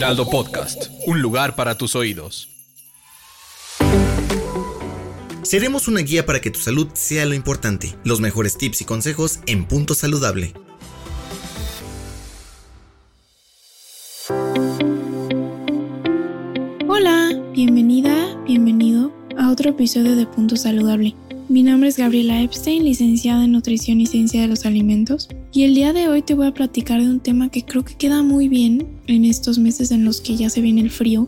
[0.00, 2.48] Heraldo Podcast, un lugar para tus oídos.
[5.42, 7.94] Seremos una guía para que tu salud sea lo importante.
[8.02, 10.54] Los mejores tips y consejos en Punto Saludable.
[16.88, 21.14] Hola, bienvenida, bienvenido a otro episodio de Punto Saludable.
[21.50, 25.74] Mi nombre es Gabriela Epstein, licenciada en Nutrición y Ciencia de los Alimentos, y el
[25.74, 28.48] día de hoy te voy a platicar de un tema que creo que queda muy
[28.48, 31.26] bien en estos meses en los que ya se viene el frío.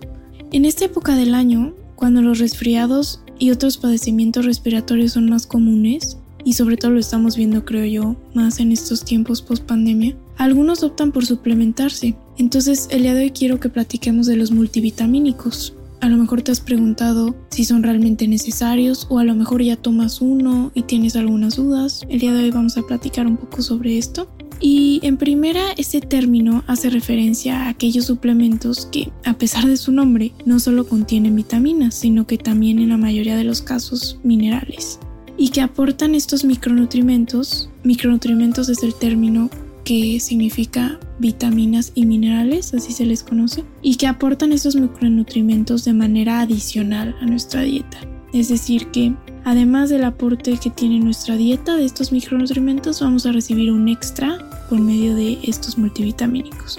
[0.53, 6.19] En esta época del año, cuando los resfriados y otros padecimientos respiratorios son más comunes,
[6.45, 10.83] y sobre todo lo estamos viendo creo yo más en estos tiempos post pandemia, algunos
[10.83, 12.17] optan por suplementarse.
[12.39, 15.75] Entonces el día de hoy quiero que platiquemos de los multivitamínicos.
[16.03, 19.77] A lo mejor te has preguntado si son realmente necesarios o a lo mejor ya
[19.77, 22.05] tomas uno y tienes algunas dudas.
[22.09, 24.29] El día de hoy vamos a platicar un poco sobre esto.
[24.59, 29.93] Y en primera, este término hace referencia a aquellos suplementos que, a pesar de su
[29.93, 34.99] nombre, no solo contienen vitaminas, sino que también en la mayoría de los casos minerales.
[35.39, 37.71] Y que aportan estos micronutrimentos.
[37.85, 39.51] Micronutrimentos es el término
[39.85, 45.95] que significa vitaminas y minerales, así se les conoce, y que aportan estos micronutrientes de
[45.95, 47.99] manera adicional a nuestra dieta.
[48.35, 53.33] Es decir, que además del aporte que tiene nuestra dieta de estos micronutrientes, vamos a
[53.33, 56.79] recibir un extra por medio de estos multivitamínicos.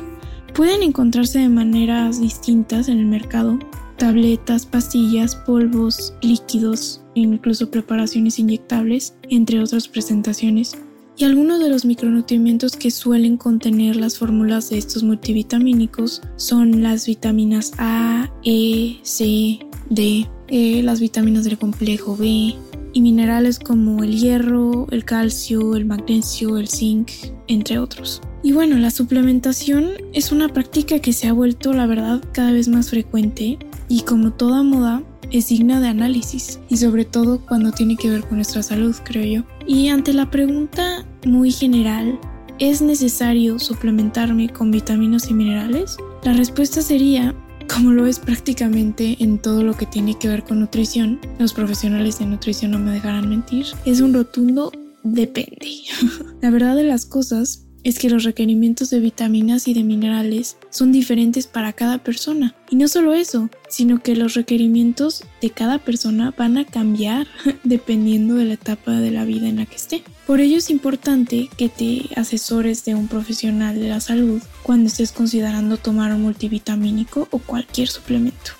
[0.53, 3.57] Pueden encontrarse de maneras distintas en el mercado,
[3.97, 10.75] tabletas, pastillas, polvos, líquidos, incluso preparaciones inyectables, entre otras presentaciones
[11.15, 17.05] y algunos de los micronutrientes que suelen contener las fórmulas de estos multivitamínicos son las
[17.05, 19.59] vitaminas A, E, C,
[19.89, 22.55] D, e, las vitaminas del complejo B
[22.93, 27.11] y minerales como el hierro, el calcio, el magnesio, el zinc,
[27.47, 28.21] entre otros.
[28.43, 32.67] Y bueno, la suplementación es una práctica que se ha vuelto, la verdad, cada vez
[32.67, 33.57] más frecuente
[33.87, 35.01] y como toda moda,
[35.31, 39.23] es digna de análisis y sobre todo cuando tiene que ver con nuestra salud, creo
[39.41, 39.43] yo.
[39.67, 42.19] Y ante la pregunta muy general,
[42.59, 45.97] ¿es necesario suplementarme con vitaminas y minerales?
[46.23, 47.35] La respuesta sería,
[47.73, 52.19] como lo es prácticamente en todo lo que tiene que ver con nutrición, los profesionales
[52.19, 54.71] de nutrición no me dejarán mentir, es un rotundo
[55.03, 55.67] depende.
[56.41, 60.91] la verdad de las cosas es que los requerimientos de vitaminas y de minerales son
[60.91, 62.55] diferentes para cada persona.
[62.69, 67.27] Y no solo eso, sino que los requerimientos de cada persona van a cambiar
[67.63, 70.03] dependiendo de la etapa de la vida en la que esté.
[70.25, 75.11] Por ello es importante que te asesores de un profesional de la salud cuando estés
[75.11, 78.51] considerando tomar un multivitamínico o cualquier suplemento.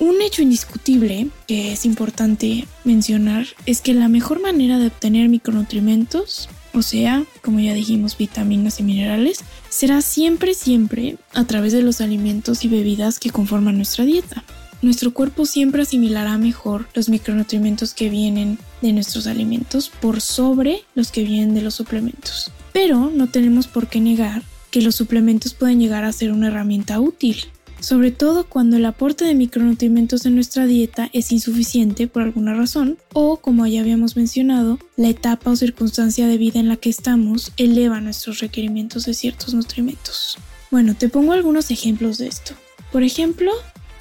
[0.00, 6.48] Un hecho indiscutible que es importante mencionar es que la mejor manera de obtener micronutrientes
[6.72, 12.00] o sea, como ya dijimos, vitaminas y minerales, será siempre, siempre a través de los
[12.00, 14.44] alimentos y bebidas que conforman nuestra dieta.
[14.80, 21.10] Nuestro cuerpo siempre asimilará mejor los micronutrientes que vienen de nuestros alimentos por sobre los
[21.10, 22.52] que vienen de los suplementos.
[22.72, 27.00] Pero no tenemos por qué negar que los suplementos pueden llegar a ser una herramienta
[27.00, 27.46] útil
[27.80, 32.98] sobre todo cuando el aporte de micronutrientes en nuestra dieta es insuficiente por alguna razón
[33.12, 37.52] o, como ya habíamos mencionado, la etapa o circunstancia de vida en la que estamos
[37.56, 40.38] eleva nuestros requerimientos de ciertos nutrimentos.
[40.70, 42.54] Bueno, te pongo algunos ejemplos de esto.
[42.92, 43.52] Por ejemplo,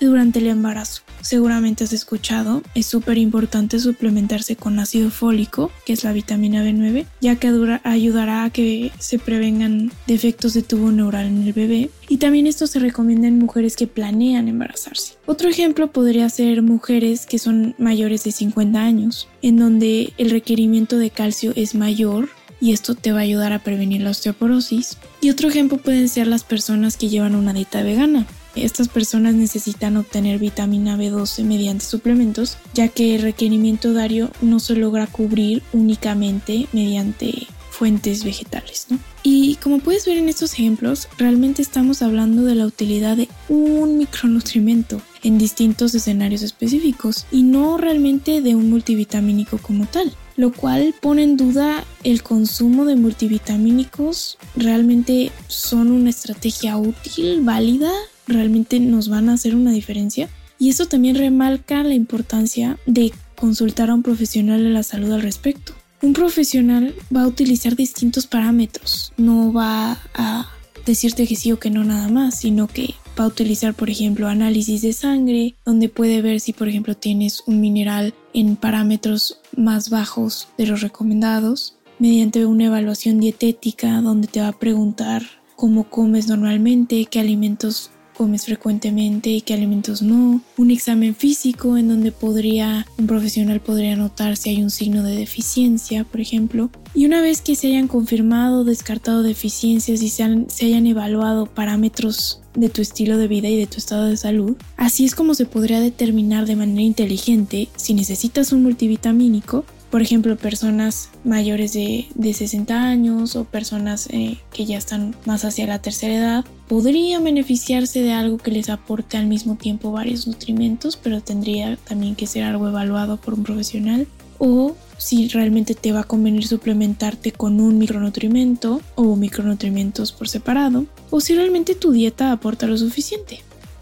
[0.05, 1.01] durante el embarazo.
[1.21, 7.05] Seguramente has escuchado, es súper importante suplementarse con ácido fólico, que es la vitamina B9,
[7.19, 7.51] ya que
[7.83, 11.89] ayudará a que se prevengan defectos de tubo neural en el bebé.
[12.07, 15.15] Y también esto se recomienda en mujeres que planean embarazarse.
[15.25, 20.97] Otro ejemplo podría ser mujeres que son mayores de 50 años, en donde el requerimiento
[20.97, 22.29] de calcio es mayor
[22.59, 24.97] y esto te va a ayudar a prevenir la osteoporosis.
[25.21, 28.25] Y otro ejemplo pueden ser las personas que llevan una dieta vegana.
[28.65, 34.75] Estas personas necesitan obtener vitamina B12 mediante suplementos, ya que el requerimiento diario no se
[34.75, 38.87] logra cubrir únicamente mediante fuentes vegetales,
[39.21, 43.99] Y como puedes ver en estos ejemplos, realmente estamos hablando de la utilidad de un
[43.99, 50.11] micronutrimento en distintos escenarios específicos y no realmente de un multivitamínico como tal.
[50.37, 54.37] lo cual pone en duda el consumo de multivitamínicos.
[54.55, 57.91] ¿Realmente son una estrategia útil, válida?
[58.27, 60.29] ¿Realmente nos van a hacer una diferencia?
[60.59, 65.21] Y eso también remarca la importancia de consultar a un profesional de la salud al
[65.21, 65.73] respecto.
[66.01, 70.47] Un profesional va a utilizar distintos parámetros, no va a
[70.85, 74.27] decirte que sí o que no nada más, sino que va a utilizar, por ejemplo,
[74.27, 79.89] análisis de sangre, donde puede ver si, por ejemplo, tienes un mineral en parámetros más
[79.89, 85.23] bajos de los recomendados, mediante una evaluación dietética, donde te va a preguntar
[85.55, 91.87] cómo comes normalmente, qué alimentos comes frecuentemente y qué alimentos no, un examen físico en
[91.87, 97.05] donde podría un profesional podría notar si hay un signo de deficiencia, por ejemplo, y
[97.05, 102.69] una vez que se hayan confirmado, descartado deficiencias y se, se hayan evaluado parámetros de
[102.69, 105.79] tu estilo de vida y de tu estado de salud, así es como se podría
[105.79, 113.35] determinar de manera inteligente si necesitas un multivitamínico por ejemplo, personas mayores de, 60 años
[113.35, 118.37] o personas eh, que ya están más hacia la tercera edad podrían beneficiarse de algo
[118.37, 123.17] que les aporte al mismo tiempo varios nutrimentos, pero tendría también que ser algo evaluado
[123.17, 124.07] por un profesional.
[124.39, 130.85] O si realmente te va a convenir suplementarte con un micronutrimento o micronutrimentos por separado,
[131.09, 133.39] o si realmente tu dieta aporta lo suficiente.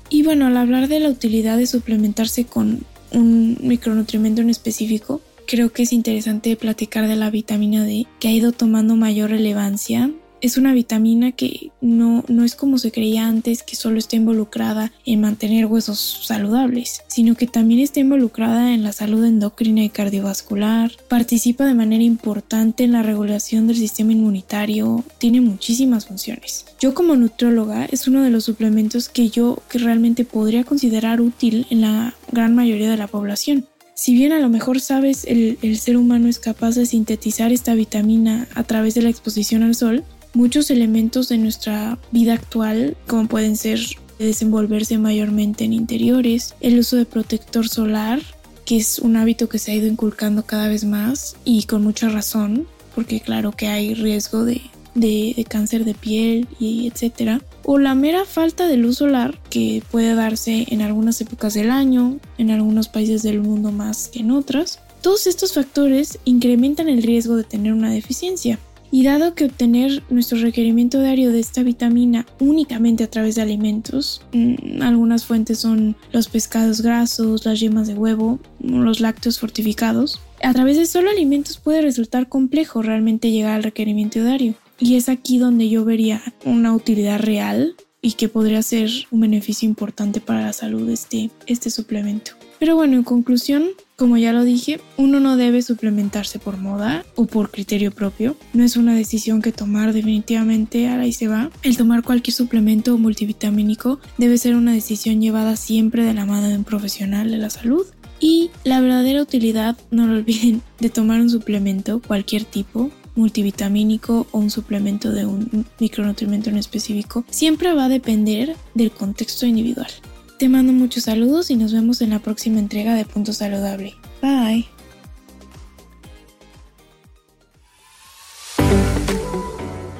[0.09, 5.71] Y bueno, al hablar de la utilidad de suplementarse con un micronutrimento en específico, creo
[5.71, 10.11] que es interesante platicar de la vitamina D, que ha ido tomando mayor relevancia.
[10.41, 14.91] Es una vitamina que no, no es como se creía antes, que solo está involucrada
[15.05, 20.91] en mantener huesos saludables, sino que también está involucrada en la salud endocrina y cardiovascular,
[21.07, 26.65] participa de manera importante en la regulación del sistema inmunitario, tiene muchísimas funciones.
[26.79, 31.65] Yo como nutrióloga es uno de los suplementos que yo que realmente podría considerar útil
[31.71, 33.65] en la gran mayoría de la población.
[33.97, 38.45] Si bien a lo mejor sabes el, ser humano es capaz de sintetizar esta vitamina
[38.53, 40.03] a través de la exposición al sol,
[40.33, 43.79] muchos elementos de nuestra vida actual, como pueden ser
[44.19, 48.21] desenvolverse mayormente en interiores, el uso de protector solar,
[48.65, 52.09] que es un hábito que se ha ido inculcando cada vez más y con mucha
[52.09, 54.61] razón, porque claro que hay riesgo de,
[54.95, 60.15] de, cáncer de piel y etcétera, o la mera falta de luz solar que puede
[60.15, 64.79] darse en algunas épocas del año, en algunos países del mundo más que en otras.
[65.01, 68.57] Todos estos factores incrementan el riesgo de tener una deficiencia.
[68.91, 74.21] Y dado que obtener nuestro requerimiento diario de esta vitamina únicamente a través de alimentos,
[74.31, 80.53] mm, algunas fuentes son los pescados grasos, las yemas de huevo, los lácteos fortificados, a
[80.53, 84.53] través de solo alimentos puede resultar complejo realmente llegar al requerimiento diario.
[84.79, 89.67] Y es aquí donde yo vería una utilidad real y que podría ser un beneficio
[89.67, 92.33] importante para la salud este, este suplemento.
[92.59, 97.25] Pero bueno, en conclusión, como ya lo dije, uno no debe suplementarse por moda o
[97.25, 98.37] por criterio propio.
[98.53, 101.49] No es una decisión que tomar definitivamente a la y se va.
[101.63, 106.57] El tomar cualquier suplemento multivitamínico debe ser una decisión llevada siempre de la mano de
[106.57, 107.85] un profesional de la salud.
[108.19, 114.39] Y la verdadera utilidad, no lo olviden, de tomar un suplemento, cualquier tipo, multivitamínico o
[114.39, 119.91] un suplemento de un micronutrimento en específico, siempre va a depender del contexto individual.
[120.37, 123.95] Te mando muchos saludos y nos vemos en la próxima entrega de Punto Saludable.
[124.21, 124.67] Bye.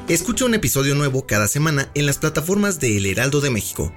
[0.08, 3.92] Escucha un episodio nuevo cada semana en las plataformas de El Heraldo de México.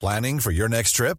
[0.00, 1.18] Planning for your next trip?